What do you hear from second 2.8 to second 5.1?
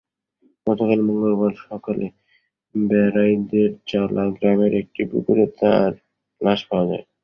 বেড়াইদেরচালা গ্রামের একটি